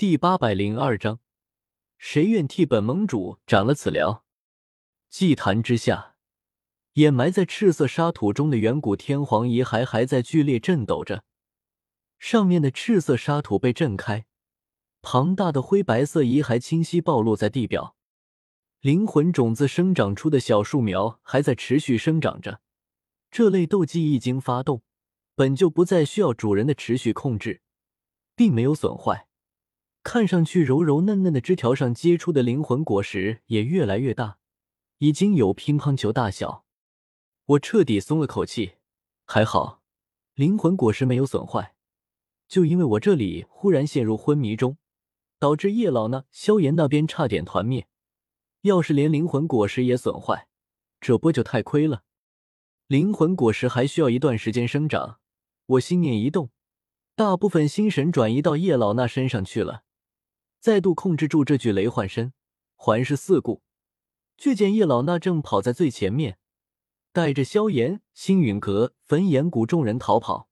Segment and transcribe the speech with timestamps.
[0.00, 1.20] 第八百零二章，
[1.98, 4.24] 谁愿替本盟主斩了此辽？
[5.10, 6.16] 祭坛之下，
[6.94, 11.22] 掩埋在赤色沙土中的远古天皇遗骸还在剧烈震抖着，
[12.18, 14.24] 上面的赤色沙土被震开，
[15.02, 17.94] 庞大的灰白色遗骸清晰暴露在地表。
[18.80, 22.62] 灵魂种子生长出的小树苗还在持续生长着，
[23.30, 24.82] 这类斗技一经发动，
[25.34, 27.60] 本就不再需要主人的持续控制，
[28.34, 29.26] 并没有损坏。
[30.12, 34.38] 看上去柔柔嫩嫩的枝条上结出的灵魂果实也越来越大，
[34.98, 36.64] 已经有乒乓球大小。
[37.46, 38.72] 我彻底松了口气，
[39.24, 39.82] 还好
[40.34, 41.76] 灵魂果实没有损坏。
[42.48, 44.78] 就因为我这里忽然陷入昏迷中，
[45.38, 47.86] 导致叶老那萧炎那边差点团灭。
[48.62, 50.48] 要是连灵魂果实也损坏，
[51.00, 52.02] 这不就太亏了？
[52.88, 55.20] 灵魂果实还需要一段时间生长。
[55.66, 56.50] 我心念一动，
[57.14, 59.84] 大部分心神转移到叶老那身上去了。
[60.60, 62.34] 再度控制住这具雷幻身，
[62.76, 63.62] 环视四顾，
[64.36, 66.36] 却见叶老那正跑在最前面，
[67.12, 70.50] 带着萧炎、星陨阁、焚炎谷众人逃跑。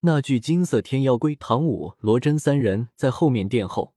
[0.00, 3.94] 那具金色天妖龟，唐舞、罗真三人在后面殿后，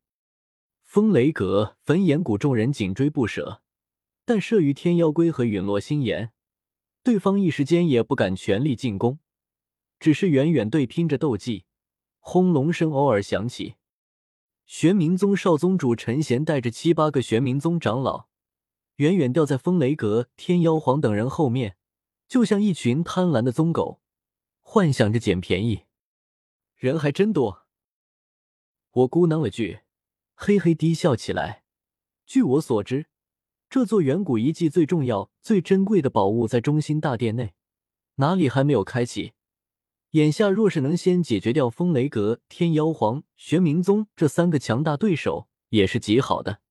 [0.84, 3.64] 风雷阁、焚炎谷众人紧追不舍。
[4.24, 6.32] 但慑于天妖龟和陨落星炎，
[7.02, 9.18] 对方一时间也不敢全力进攻，
[10.00, 11.66] 只是远远对拼着斗技。
[12.20, 13.76] 轰隆声偶尔响起。
[14.68, 18.28] 玄冥宗少宗主陈贤带着七八个玄冥宗长老，
[18.98, 21.78] 远远掉在风雷阁、天妖皇等人后面，
[22.28, 24.02] 就像一群贪婪的宗狗，
[24.62, 25.86] 幻想着捡便宜。
[26.76, 27.66] 人还真多。
[28.92, 29.80] 我咕囔了句，
[30.36, 31.64] 嘿嘿低笑起来。
[32.26, 33.06] 据我所知，
[33.70, 37.54] 这座远古遗迹最重要、最珍贵的宝物在中心大殿内，
[38.16, 39.32] 哪里还没有开启？
[40.12, 46.62] 眼下若是能先解决掉风雷阁、天妖皇、玄冥宗这三个强大对手，也是极好的。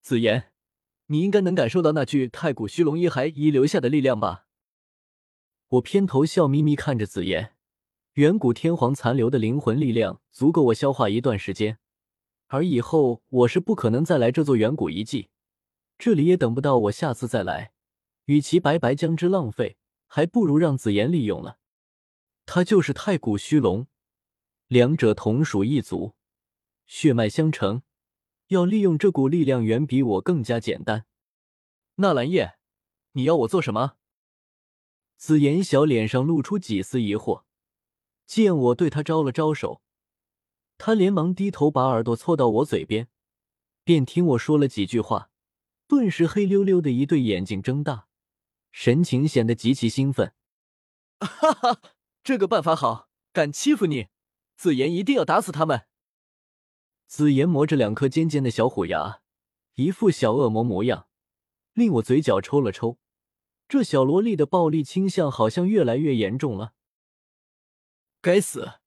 [0.00, 0.52] 紫妍，
[1.06, 4.46] 你应该能感受到那具太古虚龙遗骸遗留下的力量吧？
[5.68, 7.54] 我偏头笑眯眯看着紫妍，
[8.14, 11.78] 远古天皇残留的灵魂力量足够我消化一段时间，
[12.46, 15.28] 而以后我是不可能再来这座远古遗迹，
[15.98, 17.72] 这里也等不到我下次再来，
[18.24, 19.76] 与其白白将之浪费，
[20.06, 21.58] 还不如让紫妍利用了。
[22.46, 23.86] 他就是太古虚龙，
[24.68, 26.14] 两者同属一族，
[26.86, 27.82] 血脉相承，
[28.48, 31.06] 要利用这股力量远比我更加简单。
[31.96, 32.58] 纳兰叶，
[33.12, 33.96] 你要我做什么？
[35.16, 37.44] 紫妍小脸上露出几丝疑惑，
[38.26, 39.80] 见我对他招了招手，
[40.76, 43.08] 他连忙低头把耳朵凑到我嘴边，
[43.84, 45.30] 便听我说了几句话，
[45.86, 48.08] 顿时黑溜溜的一对眼睛睁大，
[48.70, 50.34] 神情显得极其兴奋。
[51.20, 51.93] 哈哈。
[52.24, 54.08] 这个办法好，敢欺负你，
[54.56, 55.86] 紫妍一定要打死他们。
[57.06, 59.20] 紫妍磨着两颗尖尖的小虎牙，
[59.74, 61.06] 一副小恶魔模样，
[61.74, 62.98] 令我嘴角抽了抽。
[63.68, 66.72] 这小萝莉的暴力倾向好像越来越严重了。
[68.22, 68.80] 该死，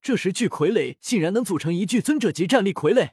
[0.00, 3.12] 这十具傀儡竟然能组成一具尊者级战力傀儡，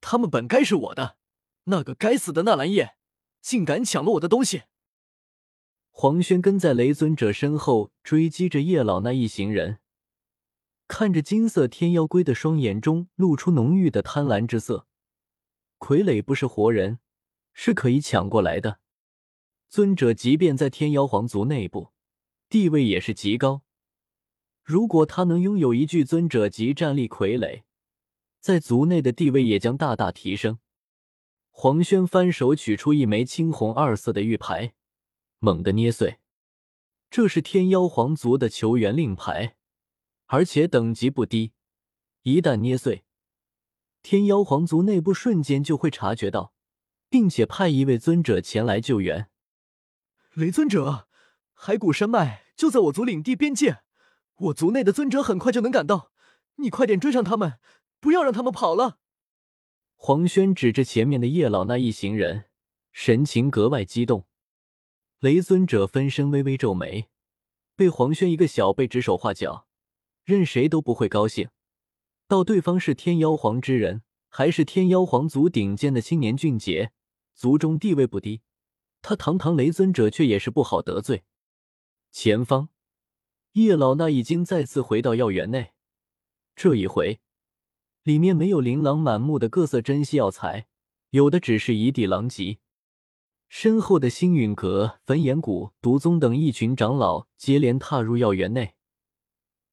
[0.00, 1.16] 他们本该是我的，
[1.64, 2.96] 那个该死的纳兰叶，
[3.40, 4.64] 竟敢抢了我的东西！
[5.96, 9.78] 黄轩跟在雷尊者身后追击着叶老那一行人，
[10.88, 14.88] 看着金色天妖龟的双眼中露出浓郁的贪婪之色。
[15.78, 16.98] 傀儡不是活人，
[17.52, 18.80] 是可以抢过来的。
[19.68, 21.92] 尊者即便在天妖皇族内部，
[22.48, 23.62] 地位也是极高。
[24.64, 27.62] 如果他能拥有一具尊者级战力傀儡，
[28.40, 30.58] 在族内的地位也将大大提升。
[31.50, 34.74] 黄轩翻手取出一枚青红二色的玉牌。
[35.44, 36.20] 猛地捏碎，
[37.10, 39.56] 这是天妖皇族的求援令牌，
[40.24, 41.52] 而且等级不低。
[42.22, 43.04] 一旦捏碎，
[44.02, 46.54] 天妖皇族内部瞬间就会察觉到，
[47.10, 49.28] 并且派一位尊者前来救援。
[50.32, 51.08] 雷尊者，
[51.54, 53.82] 骸骨山脉就在我族领地边界，
[54.36, 56.10] 我族内的尊者很快就能赶到，
[56.54, 57.58] 你快点追上他们，
[58.00, 58.98] 不要让他们跑了。
[59.96, 62.46] 黄轩指着前面的叶老那一行人，
[62.92, 64.26] 神情格外激动。
[65.24, 67.08] 雷尊者分身微微皱眉，
[67.74, 69.66] 被黄轩一个小辈指手画脚，
[70.22, 71.48] 任谁都不会高兴。
[72.28, 76.92] 到对方是天妖皇之人，还是天妖皇族顶尖的青年俊杰，
[77.34, 78.42] 族中地位不低，
[79.00, 81.24] 他堂堂雷尊者却也是不好得罪。
[82.12, 82.68] 前方，
[83.52, 85.72] 叶老那已经再次回到药园内，
[86.54, 87.20] 这一回，
[88.02, 90.66] 里面没有琳琅满目的各色珍稀药材，
[91.12, 92.58] 有的只是一地狼藉。
[93.56, 98.74] 身后的星陨阁、焚炎谷、毒宗等一群长老接连踏入药园内，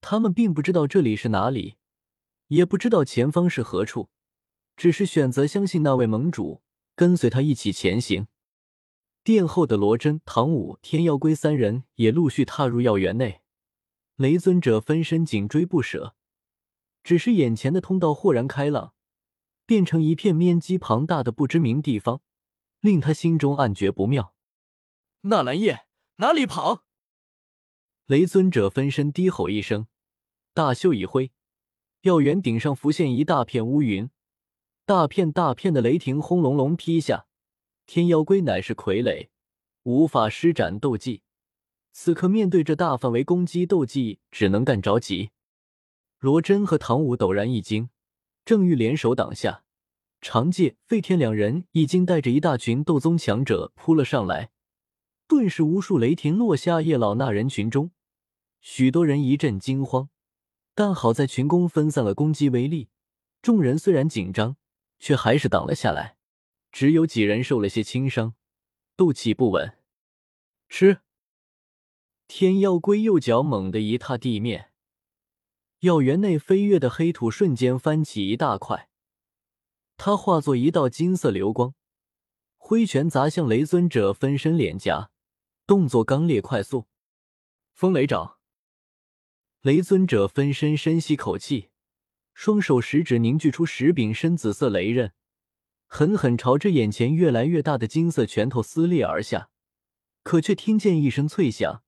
[0.02, 1.78] 他们并不知道这里是哪里，
[2.50, 4.10] 也不知道前方是何处，
[4.78, 6.62] 只是选择相信那位盟主，
[6.96, 8.28] 跟随他一起前行。
[9.24, 13.42] 殿后的罗真、唐武、天耀龟三人也陆续踏入药园内，
[14.16, 16.14] 雷尊者分身紧追不舍。
[17.04, 18.94] 只是眼前的通道豁然开朗，
[19.66, 22.22] 变成一片面积庞大的不知名地方，
[22.82, 24.36] 令他心中暗觉不妙。
[25.22, 25.86] 纳兰叶
[26.18, 26.84] 哪里跑？
[28.08, 29.88] 雷尊者分身低吼一声，
[30.54, 31.32] 大袖一挥，
[32.02, 34.10] 药园顶上浮现一大片乌云，
[34.86, 37.28] 大片大片的雷霆轰隆隆劈下。
[37.86, 39.30] 天妖龟乃是傀儡，
[39.84, 41.24] 无法施展斗技，
[41.92, 45.32] 此刻面对这大范围攻击，斗技只能干着急。
[46.20, 47.90] 罗真和唐舞陡然一惊，
[48.46, 49.64] 正欲联手挡下，
[50.22, 54.52] 长介、费天两人已经带着一大群斗宗强者扑了上来，
[55.28, 57.92] 顿时无数雷霆落下叶老那人群中，
[58.60, 60.10] 许多人一阵惊慌，
[60.76, 62.90] 但好在群攻分散了攻击威力，
[63.42, 64.58] 众人虽然紧张，
[65.00, 66.18] 却还是挡了下来。
[66.72, 68.36] 只有几人受了些轻伤，
[68.96, 69.78] 斗气不稳。
[70.70, 71.00] 吃！
[72.28, 74.72] 天妖龟右脚猛地一踏地面，
[75.80, 78.88] 药园内飞跃的黑土瞬间翻起一大块，
[80.04, 81.76] 他化作一道金色流光，
[82.58, 85.12] 挥拳砸向雷尊者分身脸颊，
[85.68, 86.88] 动作刚烈快速。
[87.72, 88.40] 风雷掌！
[89.62, 91.70] 雷尊者分身深吸口气，
[92.34, 95.14] 双手食指凝聚出十柄深紫色雷刃。
[95.86, 99.52] 狠狠朝着眼前越来越大的金色拳头撕裂而下，
[100.24, 101.84] 可却听见一声脆响，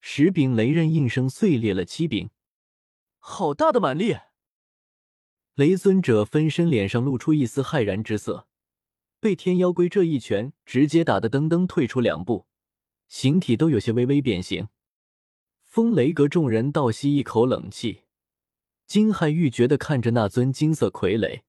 [0.00, 2.30] 十柄雷刃应声碎裂了七柄。
[3.20, 4.16] 好大的蛮力！
[5.54, 8.48] 雷尊者分身脸上露出一丝骇然之色，
[9.20, 12.46] 被天妖龟这一拳直接打得噔噔退出两步，
[13.06, 14.66] 形体都有些微微变形。
[15.62, 18.00] 风雷阁众人倒吸一口冷气，
[18.88, 21.42] 惊骇欲绝的看着那尊金色傀儡。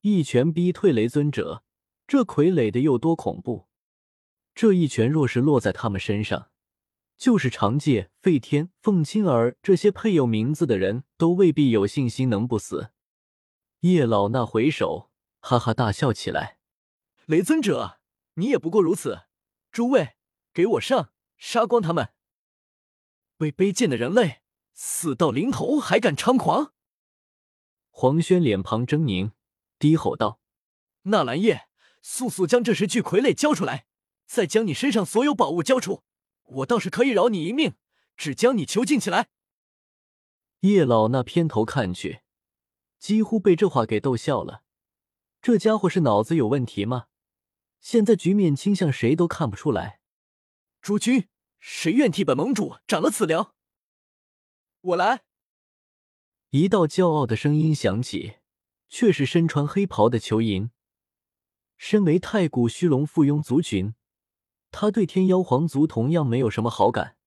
[0.00, 1.62] 一拳逼退雷尊者，
[2.06, 3.66] 这傀儡的有多恐怖？
[4.54, 6.48] 这一拳若是落在他们身上，
[7.18, 12.92] 就是长介、费天、凤青儿这些配有名字的人都未必有信心能不死。
[13.84, 15.10] 叶老那回首，
[15.40, 16.56] 哈哈大笑起来
[17.28, 18.00] ：“雷尊者，
[18.36, 19.26] 你也不过如此！
[19.70, 20.16] 诸位，
[20.54, 22.14] 给我上，杀光他们！
[23.40, 24.40] 为卑贱的人类，
[24.72, 26.72] 死到临头还敢猖狂！”
[27.92, 29.32] 黄轩脸庞狰狞。
[29.78, 30.40] 低吼道
[31.04, 31.68] ：“纳兰叶，
[32.00, 33.84] 速速将这十具傀儡交出来，
[34.24, 36.02] 再将你身上所有宝物交出，
[36.44, 37.74] 我倒是可以饶你一命，
[38.16, 39.28] 只将你囚禁起来。”
[40.60, 42.22] 叶老那偏头看去，
[43.04, 44.62] 几乎被这话给逗笑了。
[45.42, 47.08] 这家伙是脑子有问题吗？
[47.78, 50.00] 现在局面倾向谁都看不出来。
[50.80, 51.28] 诸君，
[51.58, 53.54] 谁愿替本盟主斩了此辽？
[54.80, 55.24] 我来。
[56.48, 58.36] 一道骄傲的声音响起。
[58.88, 60.70] 却是身穿黑袍的裘银。
[61.76, 63.94] 身为太古虚龙附庸族群，
[64.70, 67.18] 他对天妖皇族同样没有什么好感。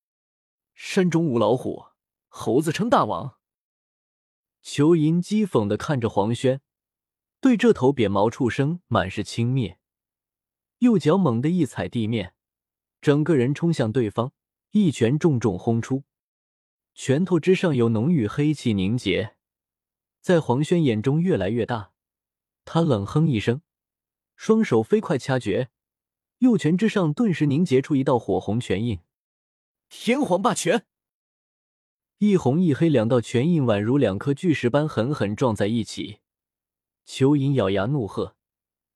[0.73, 1.87] 山中无老虎，
[2.29, 3.36] 猴子称大王。
[4.69, 6.59] 裘银讥讽的看着黄轩，
[7.39, 9.77] 对这头扁毛畜生满是轻蔑。
[10.79, 12.33] 右脚猛地一踩地面，
[12.99, 14.33] 整个人冲向对方，
[14.71, 16.03] 一拳重重轰出，
[16.93, 19.37] 拳头之上有浓郁黑气凝结。
[20.19, 21.93] 在黄轩眼中越来越大，
[22.65, 23.61] 他冷哼一声，
[24.35, 25.69] 双手飞快掐诀，
[26.39, 28.99] 右拳之上顿时凝结出一道火红拳印。
[29.87, 30.85] 天皇霸拳，
[32.19, 36.17] 一红一黑两道拳印宛如两颗巨石般狠狠撞在一起。
[37.05, 38.35] 裘银咬牙怒喝，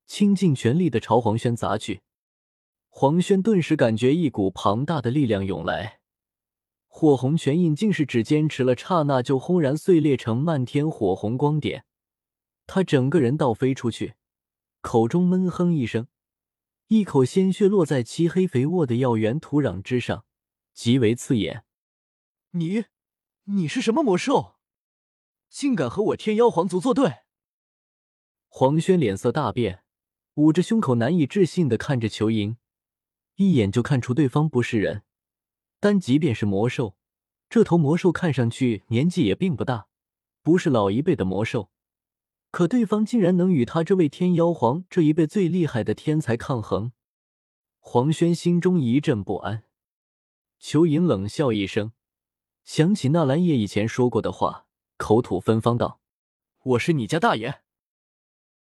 [0.06, 2.02] 倾尽全力的朝黄轩砸去。
[2.88, 6.00] 黄轩顿时感觉一股庞大的力量涌来。
[6.88, 11.84] 火红拳印竟是只坚持了刹那，就轰然碎裂成漫天火红光点。
[12.66, 14.14] 他整个人倒飞出去，
[14.80, 16.08] 口中闷哼一声，
[16.88, 20.24] 一口鲜血落在漆黑肥沃的药园土壤之上，
[20.74, 21.64] 极为刺眼。
[22.50, 22.84] 你，
[23.46, 24.54] 你是什么魔兽？
[25.48, 27.22] 竟敢和我天妖皇族作对？
[28.48, 29.82] 黄轩脸色大变，
[30.34, 32.56] 捂着胸口，难以置信的看着裘银，
[33.34, 35.02] 一眼就看出对方不是人。
[35.80, 36.96] 但即便是魔兽，
[37.50, 39.88] 这头魔兽看上去年纪也并不大，
[40.40, 41.72] 不是老一辈的魔兽，
[42.52, 46.92] 可对方竟然能与他这位天妖皇这一辈最厉害的天才抗衡。
[47.80, 49.64] 黄轩心中一阵不安。
[50.60, 51.90] 裘银冷笑一声，
[52.64, 54.66] 想起纳兰叶以前说过的话，
[54.96, 56.00] 口吐芬芳道
[56.62, 57.62] ：“我是你家大爷。”